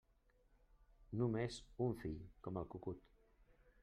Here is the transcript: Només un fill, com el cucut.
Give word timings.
Només 1.19 1.59
un 1.87 1.93
fill, 2.05 2.15
com 2.47 2.57
el 2.63 2.67
cucut. 2.75 3.05